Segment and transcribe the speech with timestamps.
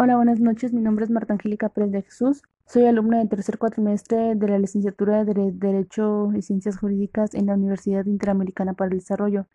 [0.00, 0.72] Hola, buenas noches.
[0.72, 2.44] Mi nombre es Marta Angélica Pérez de Jesús.
[2.66, 7.54] Soy alumna del tercer cuatrimestre de la licenciatura de Derecho y Ciencias Jurídicas en la
[7.54, 9.48] Universidad Interamericana para el Desarrollo.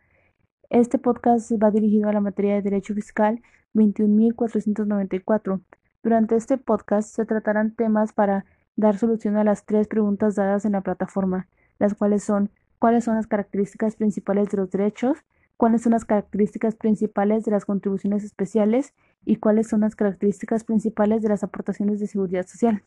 [0.68, 3.40] Este podcast va dirigido a la materia de Derecho Fiscal
[3.72, 5.62] 21.494.
[6.02, 8.44] Durante este podcast se tratarán temas para
[8.76, 11.48] dar solución a las tres preguntas dadas en la plataforma,
[11.78, 15.16] las cuales son cuáles son las características principales de los derechos,
[15.56, 21.22] cuáles son las características principales de las contribuciones especiales y cuáles son las características principales
[21.22, 22.82] de las aportaciones de seguridad social.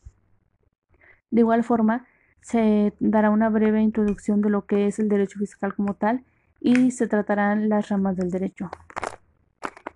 [1.31, 2.05] De igual forma,
[2.41, 6.23] se dará una breve introducción de lo que es el derecho fiscal como tal
[6.61, 8.70] y se tratarán las ramas del derecho.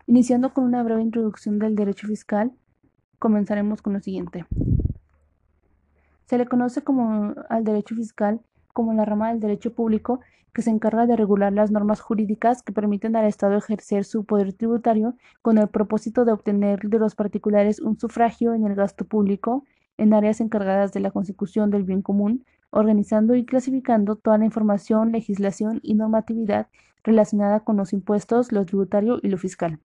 [0.08, 2.52] Iniciando con una breve introducción del derecho fiscal,
[3.20, 4.46] comenzaremos con lo siguiente.
[6.26, 8.42] Se le conoce como al derecho fiscal
[8.74, 10.20] como la rama del derecho público
[10.54, 14.54] que se encarga de regular las normas jurídicas que permiten al Estado ejercer su poder
[14.54, 19.64] tributario con el propósito de obtener de los particulares un sufragio en el gasto público
[19.98, 25.12] en áreas encargadas de la consecución del bien común, organizando y clasificando toda la información,
[25.12, 26.68] legislación y normatividad
[27.04, 29.80] relacionada con los impuestos, lo tributario y lo fiscal.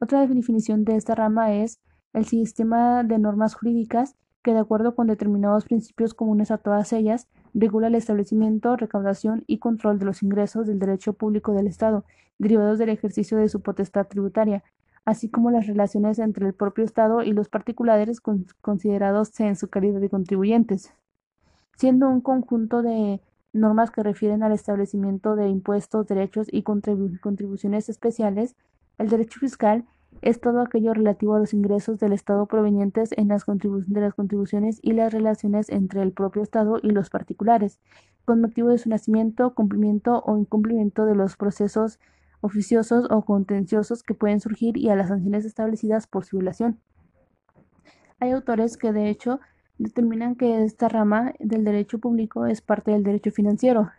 [0.00, 1.80] Otra definición de esta rama es
[2.12, 7.28] el sistema de normas jurídicas que, de acuerdo con determinados principios comunes a todas ellas,
[7.54, 12.04] regula el establecimiento, recaudación y control de los ingresos del derecho público del Estado,
[12.38, 14.64] derivados del ejercicio de su potestad tributaria,
[15.04, 18.20] así como las relaciones entre el propio Estado y los particulares
[18.60, 20.92] considerados en su calidad de contribuyentes,
[21.76, 23.20] siendo un conjunto de
[23.52, 28.56] normas que refieren al establecimiento de impuestos, derechos y contribuciones especiales,
[28.98, 29.84] el derecho fiscal
[30.24, 34.78] es todo aquello relativo a los ingresos del Estado provenientes en las de las contribuciones
[34.80, 37.78] y las relaciones entre el propio Estado y los particulares,
[38.24, 42.00] con motivo de su nacimiento, cumplimiento o incumplimiento de los procesos
[42.40, 46.80] oficiosos o contenciosos que pueden surgir y a las sanciones establecidas por su violación.
[48.18, 49.40] Hay autores que, de hecho,
[49.76, 53.90] determinan que esta rama del derecho público es parte del derecho financiero,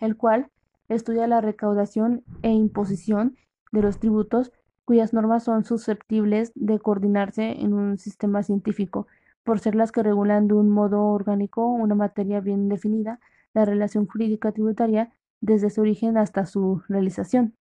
[0.00, 0.48] el cual
[0.88, 3.36] estudia la recaudación e imposición
[3.70, 4.50] de los tributos
[4.84, 9.06] cuyas normas son susceptibles de coordinarse en un sistema científico,
[9.42, 13.20] por ser las que regulan de un modo orgánico una materia bien definida,
[13.52, 17.54] la relación jurídica tributaria, desde su origen hasta su realización.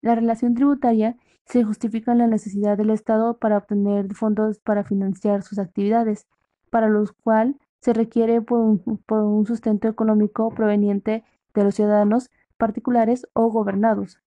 [0.00, 5.42] La relación tributaria se justifica en la necesidad del Estado para obtener fondos para financiar
[5.42, 6.26] sus actividades,
[6.70, 11.24] para los cuales se requiere por un, sustento económico proveniente
[11.54, 14.20] de los ciudadanos particulares o gobernados,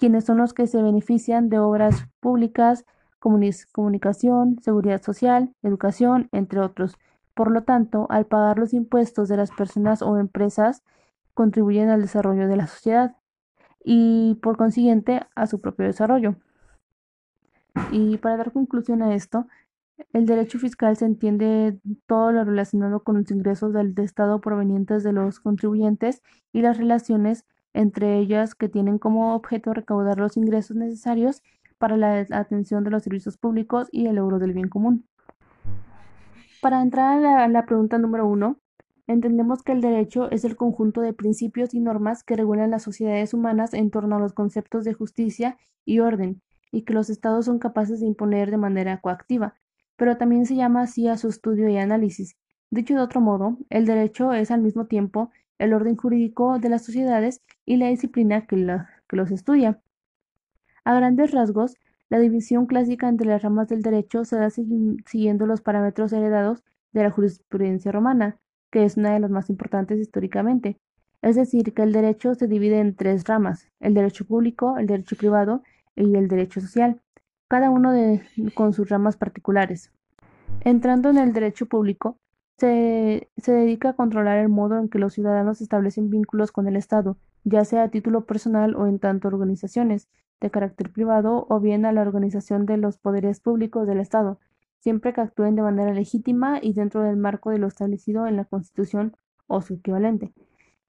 [0.00, 2.86] quienes son los que se benefician de obras públicas,
[3.18, 6.96] comunicación, seguridad social, educación, entre otros.
[7.34, 10.82] Por lo tanto, al pagar los impuestos de las personas o empresas,
[11.34, 13.14] contribuyen al desarrollo de la sociedad
[13.84, 16.36] y, por consiguiente, a su propio desarrollo.
[17.92, 19.48] Y para dar conclusión a esto,
[20.14, 25.12] el derecho fiscal se entiende todo lo relacionado con los ingresos del Estado provenientes de
[25.12, 26.22] los contribuyentes
[26.54, 31.42] y las relaciones entre ellas que tienen como objeto recaudar los ingresos necesarios
[31.78, 35.06] para la atención de los servicios públicos y el logro del bien común.
[36.60, 38.60] Para entrar a la, pregunta número uno,
[39.06, 43.32] entendemos que el derecho es el conjunto de principios y normas que regulan las sociedades
[43.32, 47.58] humanas en torno a los conceptos de justicia y orden, y que los estados son
[47.58, 49.54] capaces de imponer de manera coactiva,
[49.96, 52.36] pero también se llama así a su estudio y análisis.
[52.70, 55.30] Dicho de otro modo, el derecho es al mismo tiempo
[55.60, 59.80] el orden jurídico de las sociedades y la disciplina que, los estudia.
[60.84, 61.76] A grandes rasgos,
[62.08, 67.02] la división clásica entre las ramas del derecho se da siguiendo los parámetros heredados de
[67.02, 68.38] la jurisprudencia romana,
[68.70, 70.78] que es una de las más importantes históricamente.
[71.20, 75.16] Es decir, que el derecho se divide en tres ramas, el derecho público, el derecho
[75.16, 75.62] privado
[75.94, 77.02] y el derecho social,
[77.48, 77.92] cada uno
[78.54, 79.92] con sus ramas particulares.
[80.62, 82.16] Entrando en el derecho público,
[82.60, 87.16] se, dedica a controlar el modo en que los ciudadanos establecen vínculos con el Estado,
[87.42, 90.08] ya sea a título personal o en tanto organizaciones
[90.42, 94.38] de carácter privado o bien a la organización de los poderes públicos del Estado,
[94.78, 98.44] siempre que actúen de manera legítima y dentro del marco de lo establecido en la
[98.44, 99.16] Constitución
[99.46, 100.34] o su equivalente.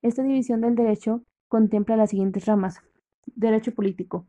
[0.01, 2.81] Esta división del derecho contempla las siguientes ramas.
[3.35, 4.25] Derecho político.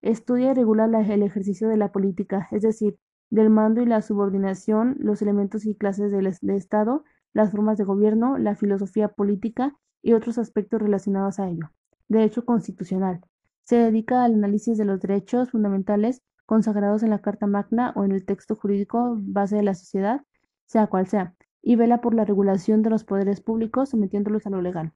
[0.00, 2.98] Estudia y regula el ejercicio de la política, es decir,
[3.30, 8.38] del mando y la subordinación, los elementos y clases del Estado, las formas de gobierno,
[8.38, 11.70] la filosofía política y otros aspectos relacionados a ello.
[12.08, 13.20] Derecho constitucional.
[13.64, 18.12] Se dedica al análisis de los derechos fundamentales consagrados en la Carta Magna o en
[18.12, 20.22] el texto jurídico base de la sociedad,
[20.64, 24.62] sea cual sea, y vela por la regulación de los poderes públicos sometiéndolos a lo
[24.62, 24.94] legal.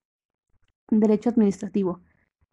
[0.89, 2.01] Derecho administrativo.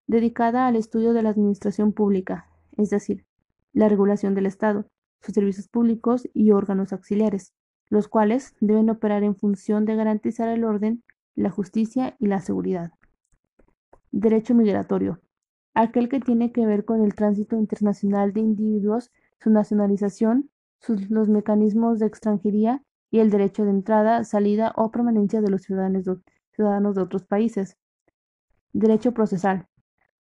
[0.07, 3.25] Dedicada al estudio de la administración pública, es decir,
[3.73, 4.87] la regulación del Estado,
[5.21, 7.53] sus servicios públicos y órganos auxiliares,
[7.89, 11.03] los cuales deben operar en función de garantizar el orden,
[11.35, 12.93] la justicia y la seguridad.
[14.13, 15.21] Derecho migratorio.
[15.75, 20.51] Aquel que tiene que ver con el tránsito internacional de individuos, su nacionalización,
[21.09, 26.05] los mecanismos de extranjería y el derecho de entrada, salida o permanencia de los ciudadanos
[26.05, 27.77] de, otros países.
[28.73, 29.67] Derecho procesal.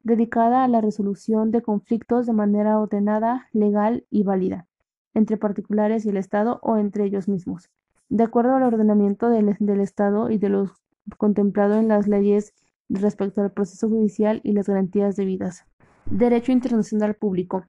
[0.02, 4.66] Dedicada a la resolución de conflictos de manera ordenada, legal y válida,
[5.14, 7.70] entre particulares y el Estado o entre ellos mismos,
[8.08, 10.72] de acuerdo al ordenamiento del, del Estado y de lo
[11.16, 12.54] contemplado en las leyes
[12.88, 15.64] respecto al proceso judicial y las garantías debidas.
[16.06, 17.64] Derecho internacional público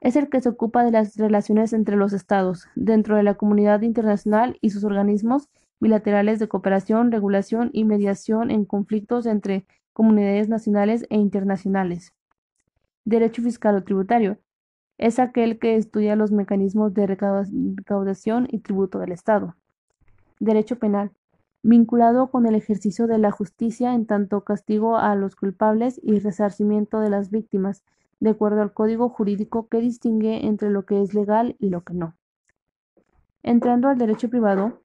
[0.00, 3.82] es el que se ocupa de las relaciones entre los Estados, dentro de la comunidad
[3.82, 5.48] internacional y sus organismos
[5.78, 12.14] bilaterales de cooperación, regulación y mediación en conflictos entre comunidades nacionales e internacionales.
[13.04, 14.38] Derecho fiscal o tributario
[15.00, 19.56] es aquel que estudia los mecanismos de recaudación y tributo del Estado.
[20.38, 21.10] Derecho penal
[21.62, 27.00] vinculado con el ejercicio de la justicia en tanto castigo a los culpables y resarcimiento
[27.00, 27.82] de las víctimas,
[28.18, 31.94] de acuerdo al código jurídico que distingue entre lo que es legal y lo que
[31.94, 32.14] no.
[33.42, 34.82] Entrando al derecho privado,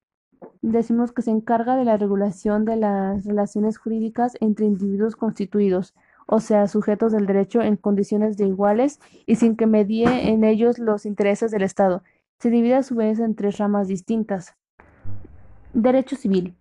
[0.62, 5.94] decimos que se encarga de la regulación de las relaciones jurídicas entre individuos constituidos,
[6.26, 10.80] o sea, sujetos del derecho en condiciones de iguales y sin que medie en ellos
[10.80, 12.04] los intereses del Estado.
[12.40, 14.56] Se divide a su vez en tres ramas distintas.
[15.74, 16.56] Derecho civil.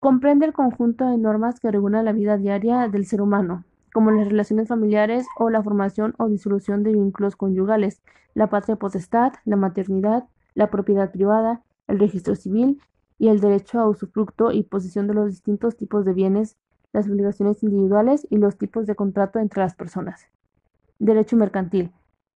[0.00, 4.28] Comprende el conjunto de normas que regulan la vida diaria del ser humano, como las
[4.28, 8.02] relaciones familiares o la formación o disolución de vínculos conyugales,
[8.34, 10.24] la patria potestad, la maternidad,
[10.54, 12.82] la propiedad privada, el registro civil
[13.18, 16.56] y el derecho a usufructo y posesión de los distintos tipos de bienes,
[16.94, 20.28] las obligaciones individuales y los tipos de contrato entre las personas.
[20.98, 21.92] Derecho mercantil.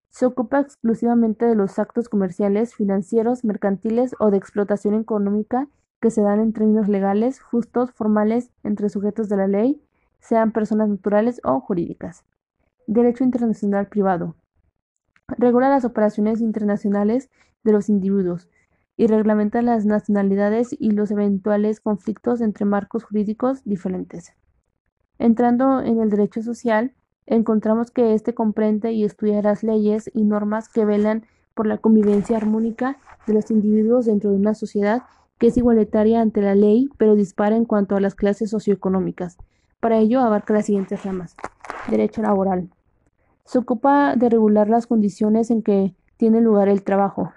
[0.10, 5.70] Se ocupa exclusivamente de los actos comerciales, financieros, mercantiles o de explotación económica
[6.02, 9.82] que se dan en términos legales, justos, formales, entre sujetos de la ley
[10.20, 12.26] sean personas naturales o jurídicas.
[12.88, 14.36] Derecho internacional privado.
[15.28, 17.30] Regula las operaciones internacionales
[17.64, 18.50] de los individuos
[18.96, 24.34] y reglamenta las nacionalidades y los eventuales conflictos entre marcos jurídicos diferentes.
[25.20, 26.94] Entrando en el derecho social,
[27.26, 32.38] encontramos que éste comprende y estudia las leyes y normas que velan por la convivencia
[32.38, 35.04] armónica de los individuos dentro de una sociedad
[35.38, 39.38] que es igualitaria ante la ley, pero dispara en cuanto a las clases socioeconómicas,
[39.80, 41.36] para ello abarca las siguientes ramas.
[41.90, 42.70] Derecho laboral.
[43.46, 47.32] Se ocupa de regular las condiciones en que tiene lugar el trabajo,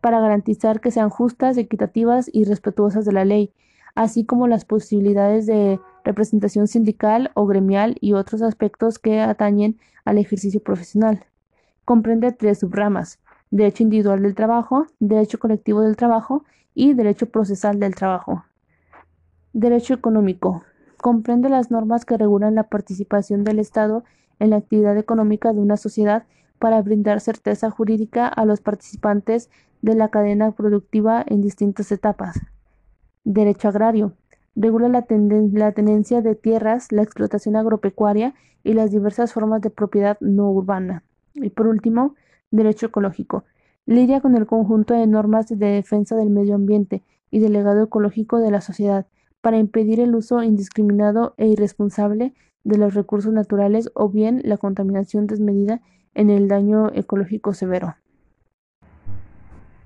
[0.00, 3.52] para garantizar que sean justas, equitativas y respetuosas de la ley,
[3.94, 10.18] así como las posibilidades de representación sindical o gremial y otros aspectos que atañen al
[10.18, 11.24] ejercicio profesional.
[11.84, 13.18] Comprende tres subramas,
[13.50, 16.44] derecho individual del trabajo, derecho colectivo del trabajo
[16.74, 18.44] y derecho procesal del trabajo.
[19.52, 20.62] Derecho económico
[21.00, 24.04] comprende las normas que regulan la participación del Estado
[24.38, 26.24] en la actividad económica de una sociedad
[26.58, 29.50] para brindar certeza jurídica a los participantes
[29.82, 32.38] de la cadena productiva en distintas etapas.
[33.24, 34.14] Derecho agrario.
[34.56, 40.18] Regula la, la, tenencia de tierras, la explotación agropecuaria y las diversas formas de propiedad
[40.20, 41.04] no urbana.
[41.34, 42.14] Y por último,
[42.50, 43.44] derecho ecológico.
[43.86, 48.38] Lidia con el conjunto de normas de defensa del medio ambiente y del legado ecológico
[48.38, 49.06] de la sociedad,
[49.40, 52.34] para impedir el uso indiscriminado e irresponsable
[52.64, 55.80] de los recursos naturales o bien la contaminación desmedida
[56.14, 57.96] en el daño ecológico severo.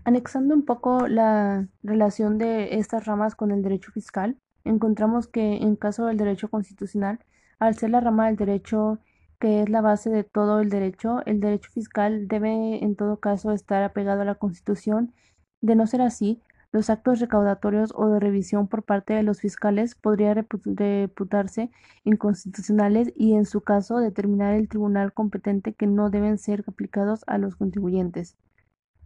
[0.05, 5.77] Anexando un poco la relación de estas ramas con el derecho fiscal, encontramos que en
[5.77, 7.21] caso del derecho constitucional,
[7.59, 8.99] al ser la rama del derecho
[9.39, 13.53] que es la base de todo el derecho, el derecho fiscal debe en todo caso
[13.53, 15.13] estar apegado a la Constitución.
[15.61, 16.41] De no ser así,
[16.73, 21.71] los actos recaudatorios o de revisión por parte de los fiscales podrían reputarse
[22.05, 27.39] inconstitucionales y, en su caso, determinar el tribunal competente que no deben ser aplicados a
[27.39, 28.37] los contribuyentes.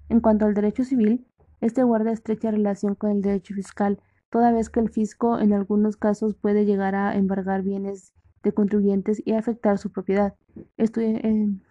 [0.08, 1.26] En cuanto al derecho civil,
[1.60, 5.96] este guarda estrecha relación con el derecho fiscal, toda vez que el fisco en algunos
[5.96, 10.34] casos puede llegar a embargar bienes de contribuyentes y afectar su propiedad.
[10.76, 11.62] en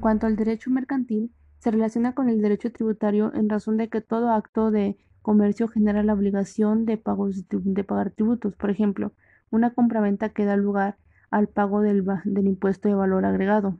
[0.00, 4.30] cuanto al derecho mercantil, se relaciona con el derecho tributario en razón de que todo
[4.30, 7.02] acto de comercio genera la obligación de,
[7.50, 8.54] de pagar tributos.
[8.56, 9.12] Por ejemplo,
[9.50, 10.98] una compraventa que da lugar
[11.30, 12.04] al pago del
[12.46, 13.78] impuesto de valor agregado.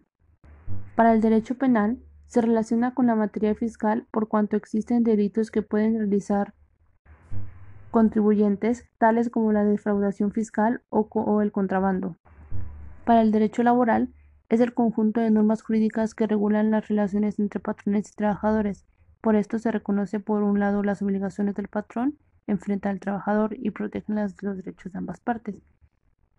[0.97, 5.63] Para el derecho penal, se relaciona con la materia fiscal por cuanto existen delitos que
[5.63, 6.55] pueden realizar
[7.95, 12.17] contribuyentes, tales como la defraudación fiscal o, el contrabando.
[13.05, 14.13] Para el derecho laboral,
[14.49, 18.85] es el conjunto de normas jurídicas que regulan las relaciones entre patrones y trabajadores.
[19.21, 23.71] Por esto se reconoce por un lado las obligaciones del patrón enfrenta al trabajador y
[23.71, 25.55] protegen los derechos de ambas partes.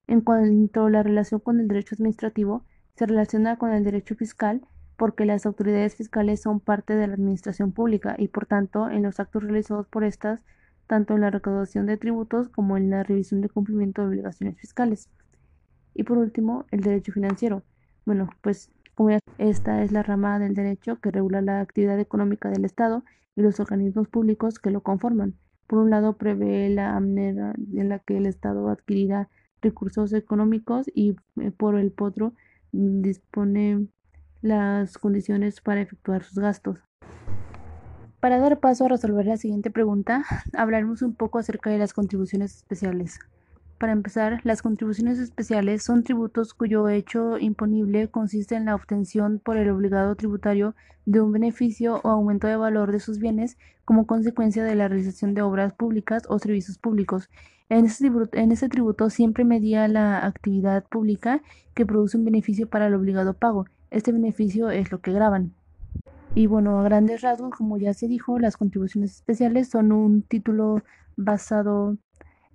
[0.07, 2.65] En cuanto a la relación con el derecho administrativo,
[2.97, 4.59] se relaciona con el derecho fiscal
[4.97, 9.21] porque las autoridades fiscales son parte de la administración pública y por tanto en los
[9.21, 10.41] actos realizados por estas,
[10.88, 15.10] tanto en la recaudación de tributos como en la revisión de cumplimiento de obligaciones fiscales.
[15.94, 17.63] Y por último, el derecho financiero.
[18.06, 22.50] Bueno, pues como ya esta es la rama del derecho que regula la actividad económica
[22.50, 23.04] del Estado
[23.36, 25.36] y los organismos públicos que lo conforman.
[25.68, 29.30] Por un lado, prevé la manera en la que el Estado adquirirá
[29.62, 32.34] recursos económicos y eh, por el otro
[32.72, 33.88] dispone
[34.42, 36.80] las condiciones para efectuar sus gastos.
[38.25, 40.25] Para dar paso a resolver la siguiente pregunta,
[40.58, 43.20] hablaremos un poco acerca de las contribuciones especiales.
[43.77, 49.58] Para empezar, las contribuciones especiales son tributos cuyo hecho imponible consiste en la obtención por
[49.58, 50.74] el obligado tributario
[51.05, 55.36] de un beneficio o aumento de valor de sus bienes como consecuencia de la realización
[55.36, 57.29] de obras públicas o servicios públicos.
[57.70, 61.44] En este, tributo, siempre medía la actividad pública
[61.75, 63.67] que produce un beneficio para el obligado pago.
[63.91, 65.53] Este beneficio es lo que graban.
[66.38, 70.82] Y bueno, a grandes rasgos, como ya se dijo, las contribuciones especiales son un título
[71.15, 71.98] basado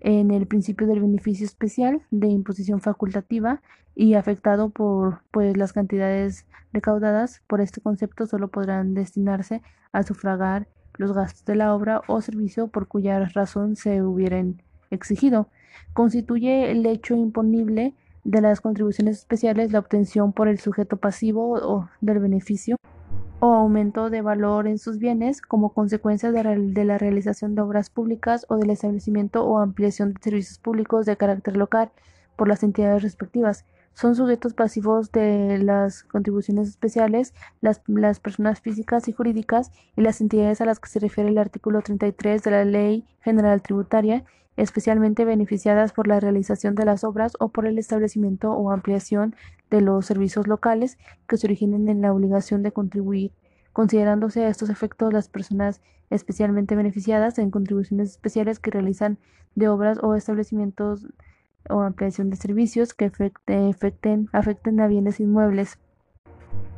[0.01, 3.63] en el principio del beneficio especial de imposición facultativa
[3.95, 10.69] y afectado por pues las cantidades recaudadas por este concepto solo podrán destinarse a sufragar
[10.99, 14.61] los gastos de la obra o servicio por cuya razón se hubieran
[14.91, 15.49] exigido.
[15.95, 17.95] Constituye el hecho imponible
[18.25, 22.77] de las contribuciones especiales la obtención por el sujeto pasivo o del beneficio
[23.41, 28.47] o aumento de valor en sus bienes como consecuencia de, la realización de obras públicas
[28.49, 31.91] o del establecimiento o ampliación de servicios públicos de carácter local
[32.37, 33.65] por las entidades respectivas.
[33.95, 40.21] Son sujetos pasivos de las contribuciones especiales las, las personas físicas y jurídicas y las
[40.21, 44.25] entidades a las que se refiere el artículo 33 de la Ley General Tributaria
[44.57, 49.35] especialmente beneficiadas por la realización de las obras o por el establecimiento o ampliación
[49.71, 50.99] de los servicios locales
[51.29, 53.33] que se originen en la obligación de contribuir,
[53.73, 59.19] considerándose a estos efectos las personas especialmente beneficiadas en contribuciones especiales que realizan
[59.55, 61.07] de obras o establecimientos
[61.69, 65.79] o ampliación de servicios que afecten, afecten a bienes inmuebles.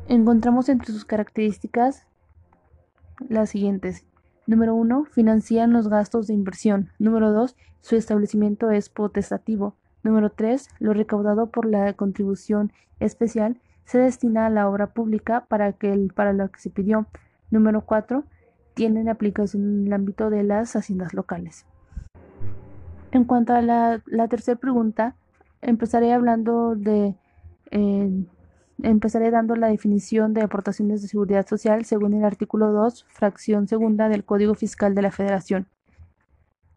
[0.07, 2.07] Encontramos entre sus características
[3.29, 4.05] las siguientes.
[4.45, 5.05] Número 1.
[5.05, 6.89] Financian los gastos de inversión.
[6.99, 7.55] Número 2.
[7.81, 9.75] Su establecimiento es potestativo.
[10.03, 10.69] Número 3.
[10.79, 16.13] Lo recaudado por la contribución especial se destina a la obra pública para, que el,
[16.13, 17.07] para que se pidió.
[17.49, 18.23] Número 4.
[18.73, 21.65] Tienen aplicación en el ámbito de las haciendas locales.
[23.11, 25.15] En cuanto a la, tercera pregunta,
[25.61, 27.15] empezaré hablando de
[27.71, 28.25] eh,
[28.81, 34.09] Empezaré dando la definición de aportaciones de seguridad social según el artículo 2, fracción segunda
[34.09, 35.67] del Código Fiscal de la Federación.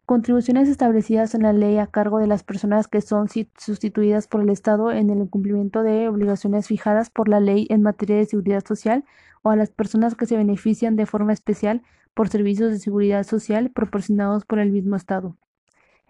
[0.07, 4.49] Contribuciones establecidas en la ley a cargo de las personas que son sustituidas por el
[4.49, 9.03] Estado en el cumplimiento de obligaciones fijadas por la ley en materia de seguridad social
[9.41, 11.81] o a las personas que se benefician de forma especial
[12.13, 15.35] por servicios de seguridad social proporcionados por el mismo Estado.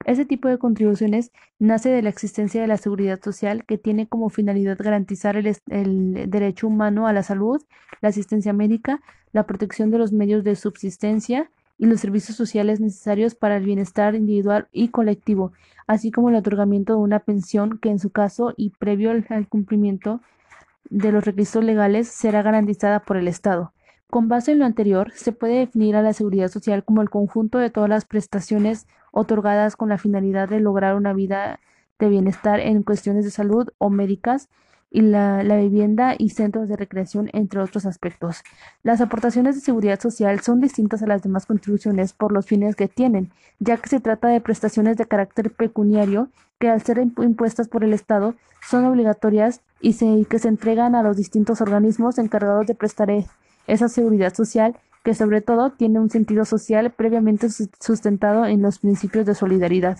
[0.06, 4.30] Ese tipo de contribuciones nace de la existencia de la seguridad social que tiene como
[4.30, 7.64] finalidad garantizar el, derecho humano a la salud,
[8.02, 9.02] la asistencia médica,
[9.32, 14.16] la protección de los medios de subsistencia y los servicios sociales necesarios para el bienestar
[14.16, 15.52] individual y colectivo,
[15.86, 20.22] así como el otorgamiento de una pensión que en su caso y previo al cumplimiento
[20.90, 23.74] de los requisitos legales será garantizada por el Estado.
[24.10, 27.58] Con base en lo anterior, se puede definir a la seguridad social como el conjunto
[27.58, 31.60] de todas las prestaciones otorgadas con la finalidad de lograr una vida
[32.00, 34.50] de bienestar en cuestiones de salud o médicas
[34.90, 38.44] y la, vivienda y centros de recreación, entre otros aspectos.
[38.84, 42.88] Las aportaciones de seguridad social son distintas a las demás contribuciones por los fines que
[42.88, 46.30] tienen, ya que se trata de prestaciones de carácter pecuniario
[46.60, 48.36] que al ser impuestas por el Estado
[48.68, 53.10] son obligatorias y, se, y que se entregan a los distintos organismos encargados de prestar
[53.68, 54.76] esa seguridad social
[55.08, 60.00] que sobre todo tiene un sentido social previamente sustentado en los principios de solidaridad.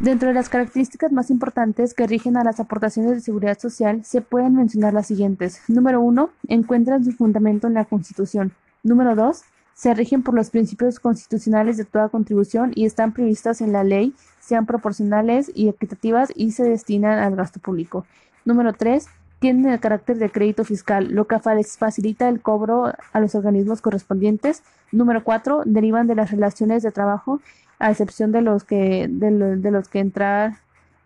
[0.00, 4.20] Dentro de las características más importantes que rigen a las aportaciones de seguridad social se
[4.20, 5.62] pueden mencionar las siguientes.
[5.68, 8.50] Número uno, encuentran su fundamento en la Constitución.
[8.82, 9.42] Número dos,
[9.74, 14.12] se rigen por los principios constitucionales de toda contribución y están previstas en la ley,
[14.40, 18.06] sean proporcionales y equitativas y se destinan al gasto público.
[18.44, 19.06] Número tres,
[19.38, 24.62] tienen el carácter de crédito fiscal, lo que facilita el cobro a los organismos correspondientes.
[24.90, 27.40] Número cuatro, derivan de las relaciones de trabajo,
[27.78, 29.30] a excepción de los que, de,
[29.70, 30.56] los que entrar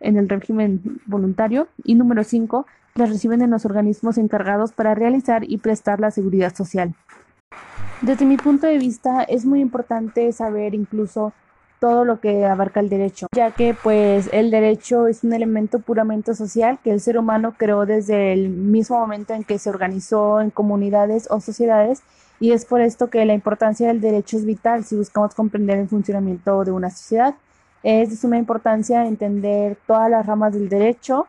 [0.01, 1.69] en el régimen voluntario.
[1.85, 6.55] Y número cinco, las reciben en los organismos encargados para realizar y prestar la seguridad
[6.55, 6.95] social.
[8.01, 11.33] Desde mi punto de vista es muy importante saber incluso
[11.83, 16.33] todo lo que abarca el derecho, ya que pues el derecho es un elemento puramente
[16.37, 20.51] social que el ser humano creó desde el mismo momento en que se organizó en
[20.51, 22.05] comunidades o sociedades
[22.39, 25.89] y es por esto que la importancia del derecho es vital si buscamos comprender el
[25.89, 27.35] funcionamiento de una sociedad.
[27.83, 31.27] Es de suma importancia entender todas las ramas del derecho,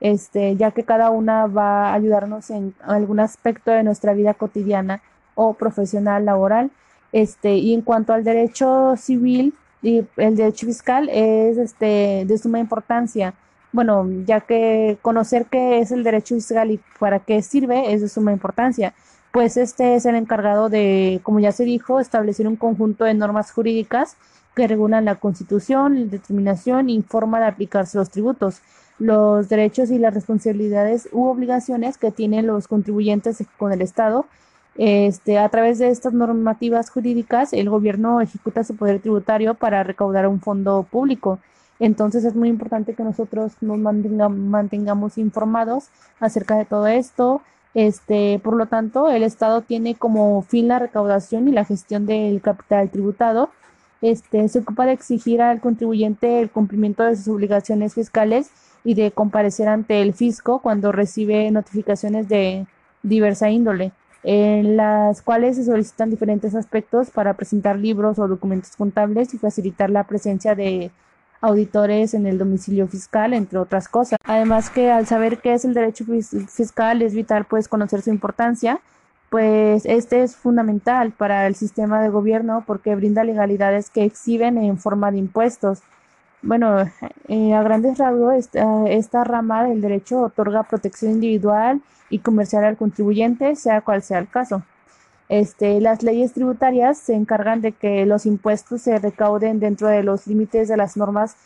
[0.00, 5.00] este, ya que cada una va a ayudarnos en algún aspecto de nuestra vida cotidiana
[5.36, 6.72] o profesional, laboral.
[7.12, 12.60] Este, y en cuanto al derecho civil, y el derecho fiscal es este, de suma
[12.60, 13.34] importancia.
[13.72, 18.08] Bueno, ya que conocer qué es el derecho fiscal y para qué sirve es de
[18.08, 18.94] suma importancia,
[19.32, 23.50] pues este es el encargado de, como ya se dijo, establecer un conjunto de normas
[23.50, 24.16] jurídicas
[24.54, 28.60] que regulan la constitución, la determinación y forma de aplicarse los tributos,
[28.98, 34.26] los derechos y las responsabilidades u obligaciones que tienen los contribuyentes con el Estado
[34.76, 40.26] este, a través de estas normativas jurídicas, el gobierno ejecuta su poder tributario para recaudar
[40.26, 41.38] un fondo público.
[41.78, 45.88] Entonces es muy importante que nosotros nos mantengamos informados
[46.20, 47.42] acerca de todo esto.
[47.74, 52.40] Este, por lo tanto, el Estado tiene como fin la recaudación y la gestión del
[52.40, 53.50] capital tributado.
[54.00, 58.50] Este, se ocupa de exigir al contribuyente el cumplimiento de sus obligaciones fiscales
[58.84, 62.66] y de comparecer ante el fisco cuando recibe notificaciones de
[63.02, 69.34] diversa índole en las cuales se solicitan diferentes aspectos para presentar libros o documentos contables
[69.34, 70.90] y facilitar la presencia de
[71.40, 74.18] auditores en el domicilio fiscal, entre otras cosas.
[74.24, 76.04] Además que al saber qué es el derecho
[76.48, 78.80] fiscal es vital pues conocer su importancia,
[79.28, 84.78] pues este es fundamental para el sistema de gobierno porque brinda legalidades que exhiben en
[84.78, 85.82] forma de impuestos.
[86.42, 86.88] Bueno,
[87.28, 91.80] eh, a grandes rasgos, esta, esta rama del derecho otorga protección individual
[92.12, 94.62] y comercial al contribuyente, sea cual sea el caso.
[95.30, 100.26] Este, las leyes tributarias se encargan de que los impuestos se recauden dentro de los
[100.26, 101.36] límites de las normas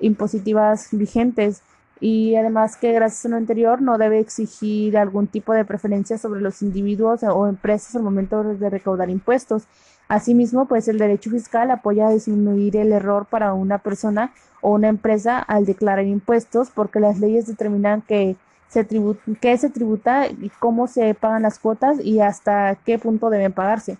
[0.00, 1.62] impositivas vigentes
[2.00, 6.40] y además que gracias a lo anterior no debe exigir algún tipo de preferencia sobre
[6.40, 9.68] los individuos o empresas al momento de recaudar impuestos.
[10.08, 14.88] Asimismo, pues el derecho fiscal apoya a disminuir el error para una persona o una
[14.88, 18.36] empresa al declarar impuestos porque las leyes determinan que
[18.68, 23.30] se tributa, qué se tributa y cómo se pagan las cuotas y hasta qué punto
[23.30, 23.98] deben pagarse.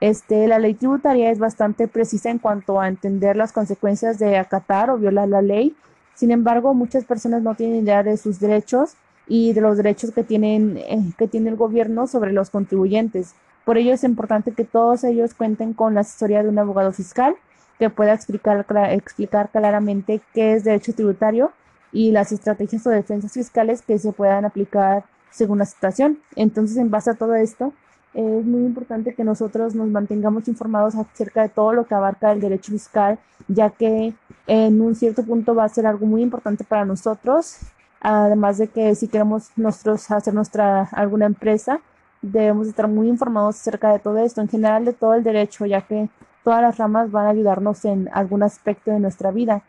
[0.00, 4.90] Este, la ley tributaria es bastante precisa en cuanto a entender las consecuencias de acatar
[4.90, 5.76] o violar la ley.
[6.14, 8.94] Sin embargo, muchas personas no tienen idea de sus derechos
[9.26, 13.34] y de los derechos que, tienen, eh, que tiene el gobierno sobre los contribuyentes.
[13.64, 17.36] Por ello es importante que todos ellos cuenten con la asesoría de un abogado fiscal
[17.78, 21.52] que pueda explicar, explicar claramente qué es derecho tributario
[21.92, 26.18] y las estrategias o defensas fiscales que se puedan aplicar según la situación.
[26.36, 27.72] Entonces, en base a todo esto,
[28.14, 32.40] es muy importante que nosotros nos mantengamos informados acerca de todo lo que abarca el
[32.40, 34.14] derecho fiscal, ya que
[34.46, 37.58] en un cierto punto va a ser algo muy importante para nosotros.
[38.00, 41.80] Además de que si queremos nosotros hacer nuestra alguna empresa,
[42.22, 45.82] debemos estar muy informados acerca de todo esto, en general de todo el derecho, ya
[45.82, 46.08] que
[46.42, 49.62] todas las ramas van a ayudarnos en algún aspecto de nuestra vida.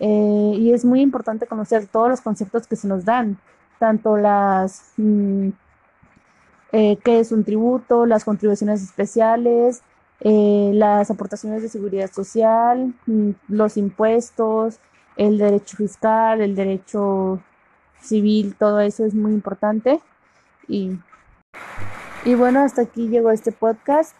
[0.00, 3.38] Eh, y es muy importante conocer todos los conceptos que se nos dan,
[3.78, 5.48] tanto las mm,
[6.72, 9.82] eh, qué es un tributo, las contribuciones especiales,
[10.20, 14.78] eh, las aportaciones de seguridad social, mm, los impuestos,
[15.16, 17.40] el derecho fiscal, el derecho
[18.00, 20.00] civil, todo eso es muy importante.
[20.68, 20.98] Y,
[22.24, 24.14] y bueno, hasta aquí llegó este podcast.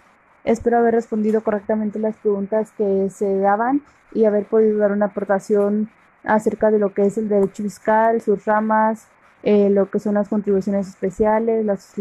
[0.44, 5.90] Espero haber respondido correctamente las preguntas que se daban y haber podido dar una aportación
[6.24, 9.06] acerca de lo que es el derecho fiscal, sus ramas,
[9.42, 11.94] eh, lo que son las contribuciones especiales las,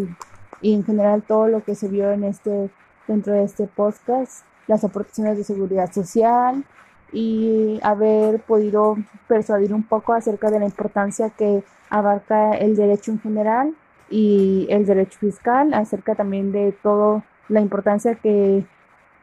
[0.62, 2.70] y en general todo lo que se vio en este,
[3.08, 6.63] dentro de este podcast, las aportaciones de seguridad social
[7.12, 13.20] y haber podido persuadir un poco acerca de la importancia que abarca el derecho en
[13.22, 13.74] general
[14.10, 18.65] y el derecho fiscal, acerca también de todo la importancia que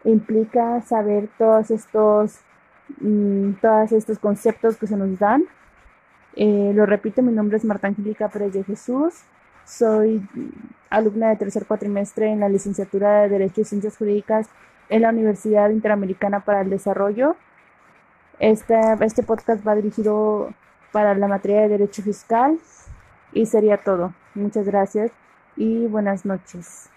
[0.04, 2.38] implica saber todos estos
[3.00, 5.44] Mm, todos estos conceptos que se nos dan.
[6.36, 9.14] Eh, lo repito, mi nombre es Marta Angélica Pérez de Jesús.
[9.64, 10.26] Soy
[10.90, 14.48] alumna de tercer cuatrimestre en la licenciatura de Derecho y Ciencias Jurídicas
[14.88, 17.36] en la Universidad Interamericana para el Desarrollo.
[18.38, 20.52] Este, este podcast va dirigido
[20.92, 22.58] para la materia de Derecho Fiscal
[23.32, 24.12] y sería todo.
[24.34, 25.12] Muchas gracias
[25.56, 26.90] y buenas noches.